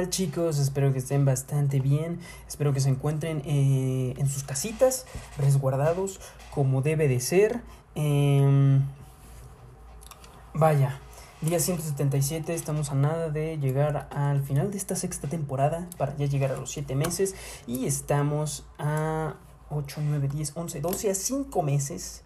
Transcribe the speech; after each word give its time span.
tal 0.00 0.08
chicos? 0.08 0.58
Espero 0.58 0.92
que 0.92 0.98
estén 0.98 1.26
bastante 1.26 1.78
bien. 1.78 2.20
Espero 2.48 2.72
que 2.72 2.80
se 2.80 2.88
encuentren 2.88 3.42
eh, 3.44 4.14
en 4.16 4.28
sus 4.28 4.44
casitas, 4.44 5.04
resguardados 5.36 6.20
como 6.50 6.80
debe 6.80 7.06
de 7.06 7.20
ser. 7.20 7.60
Em, 7.94 8.82
vaya, 10.54 10.98
día 11.42 11.60
177, 11.60 12.54
estamos 12.54 12.90
a 12.90 12.94
nada 12.94 13.28
de 13.28 13.58
llegar 13.58 14.08
al 14.10 14.42
final 14.42 14.70
de 14.70 14.78
esta 14.78 14.96
sexta 14.96 15.28
temporada 15.28 15.86
para 15.98 16.16
ya 16.16 16.24
llegar 16.24 16.52
a 16.52 16.56
los 16.56 16.70
7 16.70 16.94
meses. 16.94 17.34
Y 17.66 17.84
estamos 17.84 18.64
a 18.78 19.34
8, 19.68 20.00
9, 20.02 20.28
10, 20.28 20.52
11, 20.56 20.80
12, 20.80 21.10
a 21.10 21.14
5 21.14 21.62
meses 21.62 22.22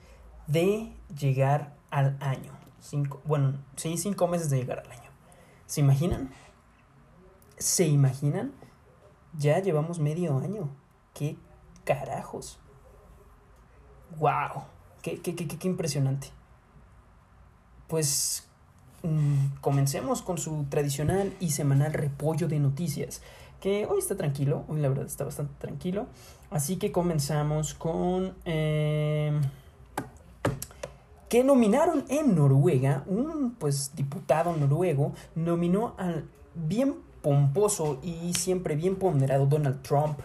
de 0.46 0.92
llegar 1.18 1.74
al 1.90 2.16
año. 2.20 2.52
Cinco, 2.78 3.20
bueno, 3.24 3.54
sí, 3.74 3.96
5 3.96 4.28
meses 4.28 4.48
de 4.50 4.58
llegar 4.58 4.78
al 4.78 4.92
año. 4.92 5.10
¿Se 5.66 5.80
imaginan? 5.80 6.30
¿Se 7.58 7.86
imaginan? 7.86 8.52
Ya 9.36 9.60
llevamos 9.60 9.98
medio 9.98 10.38
año. 10.38 10.68
¿Qué 11.12 11.36
carajos? 11.84 12.58
¡Wow! 14.18 14.64
¡Qué, 15.02 15.20
qué, 15.20 15.34
qué, 15.34 15.46
qué 15.46 15.68
impresionante! 15.68 16.28
Pues 17.88 18.48
mm, 19.02 19.56
comencemos 19.60 20.22
con 20.22 20.38
su 20.38 20.64
tradicional 20.68 21.34
y 21.40 21.50
semanal 21.50 21.92
repollo 21.92 22.48
de 22.48 22.58
noticias. 22.58 23.22
Que 23.60 23.86
hoy 23.86 23.98
está 23.98 24.16
tranquilo, 24.16 24.64
hoy 24.68 24.80
la 24.80 24.88
verdad 24.88 25.06
está 25.06 25.24
bastante 25.24 25.54
tranquilo. 25.58 26.06
Así 26.50 26.76
que 26.76 26.92
comenzamos 26.92 27.74
con... 27.74 28.34
Eh, 28.44 29.40
que 31.28 31.42
nominaron 31.42 32.04
en 32.10 32.36
Noruega, 32.36 33.02
un 33.06 33.56
pues 33.58 33.96
diputado 33.96 34.54
noruego 34.54 35.14
nominó 35.34 35.94
al 35.98 36.28
bien 36.54 36.94
pomposo 37.24 37.98
y 38.02 38.34
siempre 38.34 38.76
bien 38.76 38.96
ponderado 38.96 39.46
Donald 39.46 39.80
Trump 39.80 40.20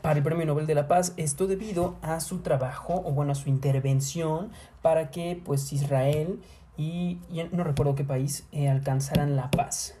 para 0.00 0.16
el 0.16 0.24
Premio 0.24 0.46
Nobel 0.46 0.66
de 0.66 0.74
la 0.74 0.88
Paz, 0.88 1.12
esto 1.18 1.46
debido 1.46 1.96
a 2.00 2.20
su 2.20 2.38
trabajo 2.38 3.02
o 3.04 3.12
bueno, 3.12 3.32
a 3.32 3.34
su 3.34 3.50
intervención 3.50 4.50
para 4.80 5.10
que 5.10 5.40
pues 5.44 5.70
Israel 5.74 6.40
y, 6.78 7.18
no 7.52 7.62
recuerdo 7.62 7.94
qué 7.94 8.04
país 8.04 8.46
eh, 8.52 8.68
alcanzaran 8.68 9.36
la 9.36 9.50
paz. 9.50 9.96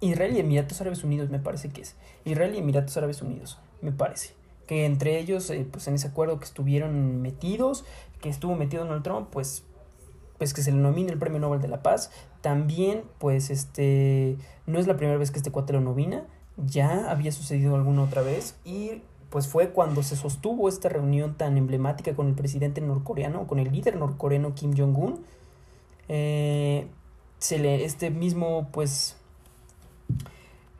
Israel 0.00 0.36
y 0.36 0.40
Emiratos 0.40 0.80
Árabes 0.80 1.04
Unidos 1.04 1.30
me 1.30 1.38
parece 1.38 1.70
que 1.70 1.82
es. 1.82 1.94
Israel 2.24 2.54
y 2.54 2.58
Emiratos 2.58 2.96
Árabes 2.96 3.22
Unidos, 3.22 3.58
me 3.80 3.92
parece. 3.92 4.34
Que 4.66 4.84
entre 4.84 5.18
ellos, 5.18 5.48
eh, 5.50 5.66
pues 5.70 5.86
en 5.88 5.94
ese 5.94 6.08
acuerdo 6.08 6.38
que 6.38 6.44
estuvieron 6.44 7.22
metidos, 7.22 7.84
que 8.20 8.28
estuvo 8.28 8.56
metido 8.56 8.84
Donald 8.84 9.04
Trump, 9.04 9.28
pues 9.30 9.64
pues 10.38 10.52
que 10.52 10.62
se 10.62 10.72
le 10.72 10.78
nomine 10.78 11.12
el 11.12 11.18
Premio 11.18 11.38
Nobel 11.38 11.60
de 11.60 11.68
la 11.68 11.82
Paz. 11.82 12.10
También, 12.44 13.04
pues, 13.16 13.48
este, 13.48 14.36
no 14.66 14.78
es 14.78 14.86
la 14.86 14.98
primera 14.98 15.16
vez 15.16 15.30
que 15.30 15.38
este 15.38 15.50
cuate 15.50 15.72
lo 15.72 15.80
nomina, 15.80 16.26
ya 16.58 17.10
había 17.10 17.32
sucedido 17.32 17.74
alguna 17.74 18.02
otra 18.02 18.20
vez 18.20 18.56
y 18.66 19.00
pues 19.30 19.48
fue 19.48 19.70
cuando 19.70 20.02
se 20.02 20.14
sostuvo 20.14 20.68
esta 20.68 20.90
reunión 20.90 21.38
tan 21.38 21.56
emblemática 21.56 22.14
con 22.14 22.28
el 22.28 22.34
presidente 22.34 22.82
norcoreano, 22.82 23.46
con 23.46 23.60
el 23.60 23.72
líder 23.72 23.96
norcoreano 23.96 24.54
Kim 24.54 24.76
Jong-un. 24.76 25.24
Eh, 26.10 26.86
se 27.38 27.58
le, 27.58 27.86
este 27.86 28.10
mismo, 28.10 28.68
pues, 28.72 29.16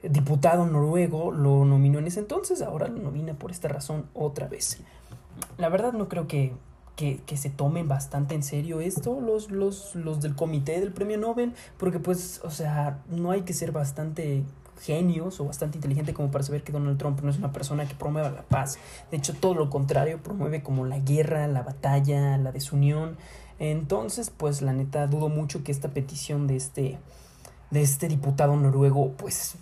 diputado 0.03 0.67
noruego 0.67 1.33
lo 1.33 1.65
nominó 1.65 1.99
en 1.99 2.09
ese 2.09 2.21
entonces, 2.21 2.61
ahora 2.61 2.89
lo 2.89 3.01
nomina 3.01 3.33
por 3.33 3.51
esta 3.51 3.69
razón 3.69 4.05
otra 4.13 4.49
vez. 4.49 4.83
La 5.57 5.71
verdad 5.71 5.95
no 5.95 6.11
creo 6.11 6.27
que 6.27 6.53
que, 6.97 7.37
se 7.37 7.51
tomen 7.51 7.89
bastante 7.89 8.35
en 8.35 8.43
serio 8.43 8.81
esto 8.81 9.21
los, 9.21 9.51
los, 9.51 9.95
los 9.95 10.21
del 10.21 10.35
comité 10.35 10.81
del 10.81 10.93
premio 10.93 11.19
Nobel, 11.19 11.55
porque 11.77 11.99
pues, 11.99 12.41
o 12.45 12.51
sea, 12.51 13.03
no 13.09 13.31
hay 13.31 13.43
que 13.43 13.53
ser 13.53 13.73
bastante 13.73 14.45
genios 14.81 15.41
o 15.41 15.45
bastante 15.45 15.79
inteligente 15.79 16.15
como 16.15 16.31
para 16.31 16.45
saber 16.45 16.63
que 16.63 16.73
Donald 16.73 16.99
Trump 16.99 17.21
no 17.23 17.31
es 17.31 17.39
una 17.39 17.53
persona 17.53 17.87
que 17.87 17.95
promueva 17.95 18.31
la 18.31 18.43
paz. 18.43 18.79
De 19.11 19.17
hecho, 19.17 19.35
todo 19.35 19.55
lo 19.55 19.71
contrario, 19.71 20.23
promueve 20.23 20.63
como 20.63 20.85
la 20.85 20.99
guerra, 20.99 21.47
la 21.49 21.63
batalla, 21.63 22.37
la 22.39 22.53
desunión. 22.53 23.17
Entonces, 23.59 24.31
pues 24.31 24.63
la 24.63 24.73
neta 24.73 25.07
dudo 25.07 25.29
mucho 25.29 25.63
que 25.63 25.73
esta 25.73 25.89
petición 25.89 26.47
de 26.47 26.57
este 26.57 26.99
de 27.71 27.83
este 27.83 28.07
diputado 28.09 28.55
noruego 28.57 29.13
pues 29.13 29.57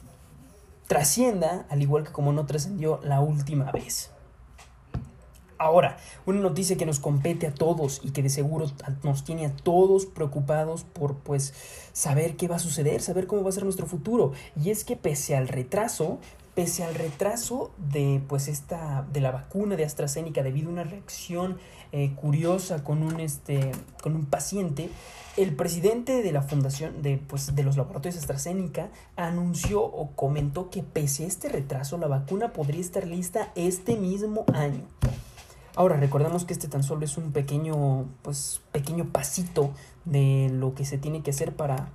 trascienda, 0.87 1.65
al 1.71 1.81
igual 1.81 2.05
que 2.05 2.13
como 2.13 2.33
no 2.33 2.45
trascendió 2.45 3.01
la 3.03 3.21
última 3.21 3.73
vez. 3.73 4.12
Ahora, 5.63 5.97
una 6.27 6.41
noticia 6.41 6.77
que 6.77 6.87
nos 6.87 6.99
compete 6.99 7.47
a 7.47 7.55
todos 7.55 8.01
y 8.03 8.11
que 8.11 8.21
de 8.21 8.31
seguro 8.31 8.67
nos 9.05 9.23
tiene 9.23 9.47
a 9.47 9.55
todos 9.55 10.07
preocupados 10.07 10.83
por 10.83 11.15
pues 11.19 11.55
saber 11.93 12.37
qué 12.37 12.49
va 12.49 12.57
a 12.57 12.59
suceder, 12.59 13.01
saber 13.01 13.29
cómo 13.29 13.45
va 13.45 13.51
a 13.51 13.53
ser 13.53 13.63
nuestro 13.63 13.87
futuro. 13.87 14.33
Y 14.61 14.71
es 14.71 14.83
que 14.83 14.97
pese 14.97 15.37
al 15.37 15.47
retraso, 15.47 16.19
pese 16.57 16.83
al 16.83 16.97
retraso 16.97 17.71
de 17.79 18.21
pues 18.27 18.49
esta 18.49 19.07
de 19.13 19.21
la 19.21 19.31
vacuna 19.31 19.77
de 19.77 19.85
AstraZeneca 19.85 20.43
debido 20.43 20.69
a 20.69 20.73
una 20.73 20.83
reacción 20.83 21.59
eh, 21.93 22.13
curiosa 22.17 22.83
con 22.83 23.05
un 23.05 23.21
este 23.21 23.71
con 24.03 24.17
un 24.17 24.27
paciente 24.27 24.91
el 25.37 25.55
presidente 25.55 26.23
de 26.23 26.33
la 26.33 26.43
fundación 26.43 27.03
de 27.03 27.19
pues 27.19 27.55
de 27.55 27.63
los 27.63 27.77
laboratorios 27.77 28.17
AstraZeneca 28.17 28.91
anunció 29.17 29.83
o 29.83 30.11
comentó 30.17 30.71
que 30.71 30.83
pese 30.83 31.25
a 31.25 31.29
este 31.29 31.49
retraso 31.49 31.97
la 31.99 32.09
vacuna 32.09 32.53
podría 32.53 32.81
estar 32.81 33.07
lista 33.07 33.53
este 33.55 33.97
mismo 33.97 34.45
año 34.53 34.83
Ahora, 35.75 35.97
recordemos 35.97 36.45
que 36.45 36.53
este 36.53 36.69
tan 36.69 36.83
solo 36.83 37.05
es 37.05 37.17
un 37.17 37.33
pequeño, 37.33 38.07
pues, 38.23 38.61
pequeño 38.73 39.07
pasito 39.07 39.73
de 40.05 40.51
lo 40.53 40.75
que 40.75 40.85
se 40.85 40.99
tiene 40.99 41.23
que 41.23 41.31
hacer 41.31 41.57
para, 41.57 41.89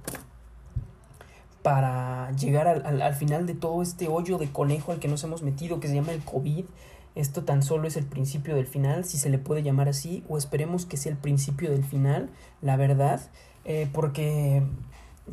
para 1.61 2.31
llegar 2.31 2.67
al, 2.67 3.01
al, 3.01 3.13
final 3.13 3.45
de 3.45 3.53
todo 3.53 3.83
este 3.83 4.07
hoyo 4.07 4.39
de 4.39 4.51
conejo 4.51 4.91
al 4.91 4.99
que 4.99 5.07
nos 5.07 5.23
hemos 5.23 5.43
metido, 5.43 5.79
que 5.79 5.87
se 5.87 5.95
llama 5.95 6.11
el 6.11 6.23
COVID. 6.23 6.65
Esto 7.13 7.43
tan 7.43 7.61
solo 7.61 7.87
es 7.87 7.97
el 7.97 8.05
principio 8.05 8.55
del 8.55 8.67
final, 8.67 9.05
si 9.05 9.17
se 9.17 9.29
le 9.29 9.37
puede 9.37 9.61
llamar 9.61 9.89
así, 9.89 10.23
o 10.27 10.37
esperemos 10.37 10.85
que 10.85 10.97
sea 10.97 11.11
el 11.11 11.17
principio 11.17 11.69
del 11.71 11.83
final, 11.83 12.29
la 12.61 12.77
verdad, 12.77 13.21
eh, 13.65 13.87
porque 13.91 14.63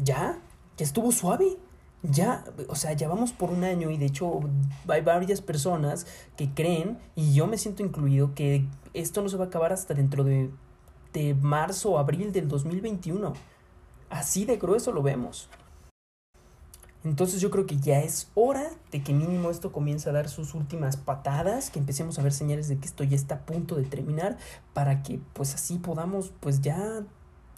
ya, 0.03 0.39
ya 0.77 0.85
estuvo 0.85 1.13
suave 1.13 1.57
ya, 2.11 2.45
o 2.69 2.77
sea, 2.77 2.93
ya 2.93 3.09
vamos 3.09 3.33
por 3.33 3.51
un 3.51 3.65
año 3.65 3.91
y 3.91 3.97
de 3.97 4.07
hecho 4.07 4.41
hay 4.89 5.01
varias 5.01 5.41
personas 5.41 6.07
que 6.37 6.53
creen, 6.53 6.99
y 7.15 7.33
yo 7.33 7.47
me 7.47 7.59
siento 7.59 7.83
incluido, 7.83 8.35
que 8.35 8.67
esto 8.93 9.23
no 9.23 9.29
se 9.29 9.37
va 9.37 9.45
a 9.45 9.49
acabar 9.49 9.73
hasta 9.73 9.95
dentro 9.95 10.23
de, 10.25 10.51
de 11.13 11.35
marzo 11.35 11.93
o 11.93 11.99
abril 11.99 12.33
del 12.33 12.49
2021. 12.49 13.33
Así 14.11 14.45
de 14.45 14.57
grueso 14.59 14.93
lo 14.93 15.03
vemos. 15.03 15.49
Entonces 17.05 17.41
yo 17.41 17.51
creo 17.51 17.67
que 17.67 17.77
ya 17.77 18.01
es 18.01 18.31
hora 18.35 18.71
de 18.91 19.03
que 19.03 19.13
mínimo 19.13 19.51
esto 19.51 19.73
comience 19.73 20.09
a 20.09 20.13
dar 20.13 20.29
sus 20.29 20.55
últimas 20.55 20.97
patadas, 20.97 21.69
que 21.71 21.79
empecemos 21.79 22.19
a 22.19 22.23
ver 22.23 22.33
señales 22.33 22.69
de 22.69 22.79
que 22.79 22.87
esto 22.87 23.05
ya 23.05 23.17
está 23.17 23.37
a 23.37 23.41
punto 23.41 23.75
de 23.75 23.85
terminar, 23.85 24.39
para 24.73 25.03
que 25.03 25.21
pues 25.35 25.55
así 25.55 25.79
podamos 25.79 26.33
pues 26.41 26.63
ya 26.63 27.05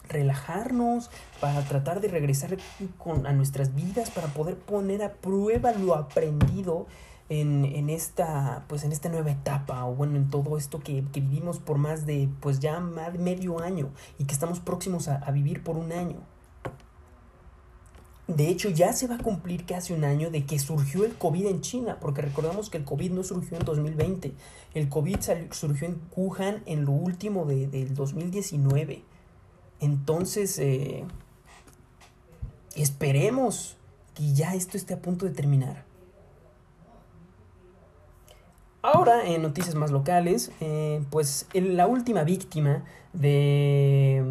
relajarnos, 0.09 1.11
para 1.41 1.63
tratar 1.63 2.01
de 2.01 2.09
regresar 2.09 2.57
con, 2.99 3.27
a 3.27 3.33
nuestras 3.33 3.75
vidas, 3.75 4.11
para 4.11 4.29
poder 4.29 4.57
poner 4.57 5.03
a 5.03 5.13
prueba 5.15 5.73
lo 5.73 5.95
aprendido 5.95 6.87
en, 7.29 7.65
en, 7.65 7.91
esta, 7.91 8.65
pues 8.69 8.85
en 8.85 8.93
esta 8.93 9.09
nueva 9.09 9.31
etapa, 9.31 9.85
o 9.85 9.95
bueno, 9.95 10.17
en 10.17 10.31
todo 10.31 10.57
esto 10.57 10.81
que, 10.81 11.05
que 11.13 11.21
vivimos 11.21 11.59
por 11.59 11.79
más 11.79 12.07
de, 12.07 12.29
pues 12.41 12.61
ya 12.61 12.81
más 12.81 13.13
de 13.13 13.19
medio 13.19 13.61
año, 13.61 13.91
y 14.19 14.25
que 14.25 14.35
estamos 14.35 14.61
próximos 14.61 15.09
a, 15.09 15.17
a 15.17 15.31
vivir 15.31 15.63
por 15.63 15.77
un 15.77 15.93
año. 15.93 16.19
De 18.29 18.49
hecho, 18.49 18.71
ya 18.71 18.93
se 18.93 19.07
va 19.07 19.15
a 19.15 19.23
cumplir 19.23 19.67
casi 19.67 19.93
un 19.93 20.03
año 20.03 20.33
de 20.33 20.45
que 20.45 20.59
surgió 20.59 21.05
el 21.05 21.15
COVID 21.15 21.47
en 21.47 21.61
China, 21.61 21.99
porque 22.01 22.23
recordamos 22.23 22.71
que 22.71 22.79
el 22.79 22.85
COVID 22.85 23.13
no 23.13 23.23
surgió 23.23 23.57
en 23.57 23.65
2020, 23.65 24.33
el 24.75 24.89
COVID 24.89 25.19
surgió 25.53 25.87
en 25.87 26.01
Wuhan 26.17 26.63
en 26.67 26.85
lo 26.85 26.91
último 26.91 27.45
de, 27.45 27.69
del 27.69 27.95
2019. 27.95 29.05
Entonces, 29.81 30.59
eh, 30.59 31.05
esperemos 32.75 33.77
que 34.15 34.33
ya 34.33 34.55
esto 34.55 34.77
esté 34.77 34.95
a 34.95 35.01
punto 35.01 35.27
de 35.27 35.33
terminar. 35.33 35.85
Ahora, 38.83 39.27
en 39.27 39.43
noticias 39.43 39.75
más 39.75 39.91
locales, 39.91 40.53
eh, 40.61 41.03
pues 41.11 41.49
la 41.53 41.87
última 41.87 42.23
víctima 42.23 42.85
de, 43.13 44.25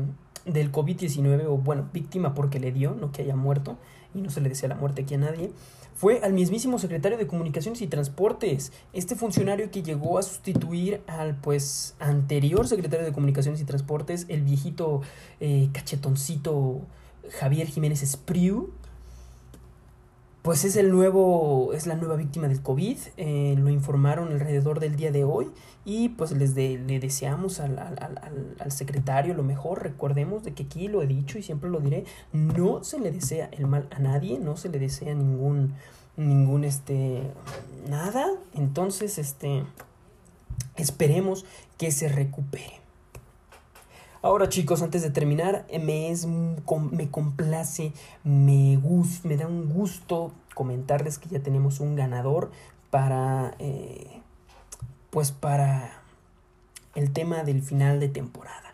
del 0.45 0.71
COVID-19, 0.71 1.45
o 1.47 1.57
bueno, 1.57 1.89
víctima 1.94 2.33
porque 2.33 2.59
le 2.59 2.71
dio, 2.71 2.95
no 2.95 3.12
que 3.12 3.24
haya 3.24 3.36
muerto, 3.36 3.77
y 4.13 4.21
no 4.21 4.30
se 4.30 4.42
le 4.42 4.50
desea 4.50 4.69
la 4.69 4.75
muerte 4.75 5.01
aquí 5.01 5.15
a 5.15 5.18
nadie, 5.18 5.51
fue 5.95 6.19
al 6.24 6.33
mismísimo 6.33 6.77
secretario 6.77 7.18
de 7.18 7.25
Comunicaciones 7.25 7.81
y 7.81 7.88
Transportes, 7.88 8.74
este 8.92 9.15
funcionario 9.15 9.71
que 9.71 9.81
llegó 9.81 10.18
a 10.18 10.24
sustituir 10.24 11.01
al 11.07 11.36
pues 11.36 11.95
anterior 12.00 12.68
secretario 12.68 13.06
de 13.06 13.13
Comunicaciones 13.13 13.62
y 13.62 13.65
Transportes, 13.65 14.25
el 14.27 14.42
viejito 14.42 15.01
eh, 15.39 15.69
cachetoncito 15.71 16.81
Javier 17.39 17.68
Jiménez 17.68 18.03
Espriu. 18.03 18.71
Pues 20.45 20.63
es 20.63 20.75
el 20.75 20.92
nuevo, 20.92 21.74
es 21.74 21.88
la 21.88 21.95
nueva 21.95 22.15
víctima 22.18 22.47
del 22.47 22.62
COVID, 22.62 22.97
eh, 23.18 23.56
lo 23.57 23.71
informaron 23.71 24.31
alrededor 24.31 24.80
del 24.80 24.95
día 24.95 25.12
de 25.12 25.24
hoy 25.24 25.50
y 25.86 26.09
pues 26.09 26.33
les 26.33 26.53
le 26.53 27.00
deseamos 27.00 27.59
al, 27.59 27.80
al, 27.80 28.71
secretario 28.71 29.33
lo 29.33 29.42
mejor, 29.42 29.81
recordemos 29.81 30.44
de 30.44 30.53
que 30.53 30.62
aquí 30.63 30.88
lo 30.88 31.01
he 31.01 31.07
dicho 31.07 31.39
y 31.39 31.42
siempre 31.42 31.71
lo 31.71 31.80
diré, 31.80 32.06
no 32.31 32.83
se 32.83 33.00
le 33.00 33.12
desea 33.12 33.50
el 33.53 33.65
mal 33.65 33.88
a 33.89 33.97
nadie, 33.97 34.38
no 34.38 34.56
se 34.56 34.69
le 34.69 34.77
desea 34.77 35.15
ningún, 35.15 35.74
ningún, 36.15 36.63
este, 36.63 37.24
nada, 37.89 38.27
entonces, 38.53 39.18
este, 39.18 39.63
esperemos 40.75 41.44
que 41.80 41.89
se 41.89 42.07
recupere. 42.07 42.85
Ahora 44.25 44.50
chicos, 44.50 44.81
antes 44.81 45.04
de 45.04 45.12
terminar, 45.12 45.68
me, 45.81 46.10
es, 46.10 46.25
me 46.25 47.12
complace, 47.12 47.94
me, 48.24 48.80
me 49.24 49.38
da 49.38 49.45
un 49.45 49.72
gusto 49.72 50.31
comentarles 50.56 51.19
que 51.19 51.30
ya 51.30 51.42
tenemos 51.42 51.80
un 51.80 51.95
ganador 51.95 52.50
para, 52.89 53.54
eh, 53.60 54.24
pues 55.12 55.31
para 55.31 56.01
el 56.95 57.13
tema 57.13 57.44
del 57.44 57.62
final 57.62 58.00
de 58.00 58.07
temporada. 58.07 58.64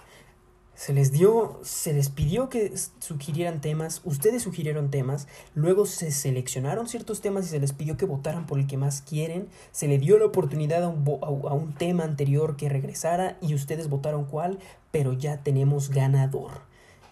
Se 0.81 0.93
les 0.93 1.11
dio, 1.11 1.59
se 1.61 1.93
les 1.93 2.09
pidió 2.09 2.49
que 2.49 2.73
sugirieran 2.97 3.61
temas, 3.61 4.01
ustedes 4.03 4.41
sugirieron 4.41 4.89
temas, 4.89 5.27
luego 5.53 5.85
se 5.85 6.09
seleccionaron 6.09 6.87
ciertos 6.87 7.21
temas 7.21 7.45
y 7.45 7.49
se 7.49 7.59
les 7.59 7.71
pidió 7.71 7.97
que 7.97 8.07
votaran 8.07 8.47
por 8.47 8.57
el 8.57 8.65
que 8.65 8.77
más 8.77 9.03
quieren, 9.03 9.47
se 9.71 9.87
le 9.87 9.99
dio 9.99 10.17
la 10.17 10.25
oportunidad 10.25 10.83
a 10.83 10.87
un, 10.87 11.05
a 11.21 11.53
un 11.53 11.73
tema 11.75 12.03
anterior 12.03 12.57
que 12.57 12.67
regresara 12.67 13.37
y 13.41 13.53
ustedes 13.53 13.89
votaron 13.89 14.25
cuál, 14.25 14.57
pero 14.89 15.13
ya 15.13 15.43
tenemos 15.43 15.91
ganador. 15.91 16.61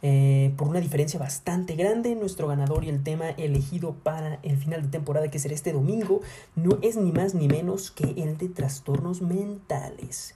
Eh, 0.02 0.52
por 0.58 0.68
una 0.68 0.80
diferencia 0.80 1.20
bastante 1.20 1.76
grande. 1.76 2.16
Nuestro 2.16 2.48
ganador 2.48 2.86
y 2.86 2.90
el 2.90 3.04
tema 3.04 3.30
elegido 3.32 3.94
para 3.94 4.40
el 4.42 4.58
final 4.58 4.82
de 4.82 4.88
temporada, 4.88 5.30
que 5.30 5.38
será 5.38 5.54
este 5.54 5.74
domingo, 5.74 6.22
no 6.56 6.80
es 6.82 6.96
ni 6.96 7.12
más 7.12 7.36
ni 7.36 7.48
menos 7.48 7.92
que 7.92 8.16
el 8.18 8.38
de 8.40 8.50
trastornos 8.50 9.22
mentales. 9.22 10.34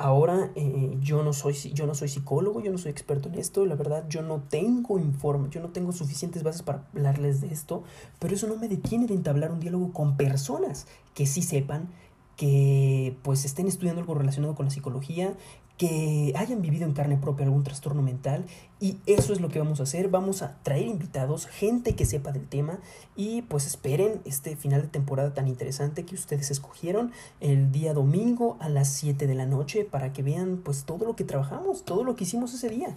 Ahora 0.00 0.52
eh, 0.54 0.96
yo, 1.00 1.24
no 1.24 1.32
soy, 1.32 1.54
yo 1.54 1.84
no 1.84 1.92
soy 1.92 2.08
psicólogo, 2.08 2.60
yo 2.60 2.70
no 2.70 2.78
soy 2.78 2.92
experto 2.92 3.28
en 3.28 3.34
esto, 3.34 3.66
la 3.66 3.74
verdad 3.74 4.04
yo 4.08 4.22
no 4.22 4.40
tengo 4.48 4.96
informe, 5.00 5.48
yo 5.50 5.60
no 5.60 5.70
tengo 5.70 5.90
suficientes 5.90 6.44
bases 6.44 6.62
para 6.62 6.84
hablarles 6.94 7.40
de 7.40 7.48
esto, 7.48 7.82
pero 8.20 8.32
eso 8.32 8.46
no 8.46 8.54
me 8.54 8.68
detiene 8.68 9.08
de 9.08 9.14
entablar 9.14 9.50
un 9.50 9.58
diálogo 9.58 9.92
con 9.92 10.16
personas 10.16 10.86
que 11.14 11.26
sí 11.26 11.42
sepan, 11.42 11.88
que 12.36 13.16
pues 13.22 13.44
estén 13.44 13.66
estudiando 13.66 14.00
algo 14.00 14.14
relacionado 14.14 14.54
con 14.54 14.66
la 14.66 14.70
psicología, 14.70 15.34
que 15.78 16.32
hayan 16.36 16.60
vivido 16.60 16.84
en 16.84 16.92
carne 16.92 17.16
propia 17.16 17.46
algún 17.46 17.62
trastorno 17.62 18.02
mental 18.02 18.44
y 18.80 18.98
eso 19.06 19.32
es 19.32 19.40
lo 19.40 19.48
que 19.48 19.60
vamos 19.60 19.78
a 19.78 19.84
hacer. 19.84 20.08
Vamos 20.08 20.42
a 20.42 20.58
traer 20.64 20.88
invitados, 20.88 21.46
gente 21.46 21.94
que 21.94 22.04
sepa 22.04 22.32
del 22.32 22.48
tema 22.48 22.80
y 23.16 23.42
pues 23.42 23.64
esperen 23.64 24.20
este 24.24 24.56
final 24.56 24.82
de 24.82 24.88
temporada 24.88 25.32
tan 25.34 25.46
interesante 25.46 26.04
que 26.04 26.16
ustedes 26.16 26.50
escogieron 26.50 27.12
el 27.40 27.70
día 27.70 27.94
domingo 27.94 28.56
a 28.58 28.68
las 28.68 28.88
7 28.88 29.28
de 29.28 29.34
la 29.36 29.46
noche 29.46 29.84
para 29.84 30.12
que 30.12 30.24
vean 30.24 30.60
pues 30.64 30.84
todo 30.84 31.06
lo 31.06 31.14
que 31.14 31.24
trabajamos, 31.24 31.84
todo 31.84 32.02
lo 32.02 32.16
que 32.16 32.24
hicimos 32.24 32.52
ese 32.52 32.68
día. 32.68 32.96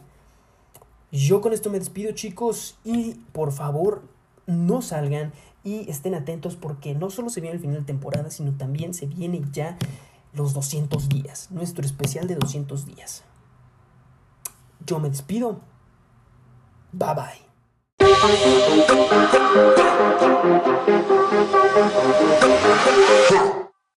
Yo 1.12 1.42
con 1.42 1.54
esto 1.54 1.70
me 1.70 1.78
despido 1.78 2.14
chicos 2.14 2.80
y 2.84 3.14
por 3.32 3.52
favor 3.52 4.02
no 4.48 4.82
salgan 4.82 5.34
y 5.64 5.88
estén 5.88 6.16
atentos 6.16 6.56
porque 6.56 6.96
no 6.96 7.12
solo 7.12 7.30
se 7.30 7.42
viene 7.42 7.58
el 7.58 7.62
final 7.62 7.78
de 7.78 7.86
temporada 7.86 8.32
sino 8.32 8.54
también 8.54 8.96
se 8.96 9.06
viene 9.06 9.44
ya 9.52 9.78
los 10.34 10.54
200 10.54 11.10
días, 11.10 11.48
nuestro 11.52 11.86
especial 11.86 12.28
de 12.28 12.36
200 12.36 12.86
días. 12.86 13.24
Yo 14.86 15.00
me 15.00 15.10
despido. 15.10 15.60
Bye 16.92 17.16
bye. 17.16 17.42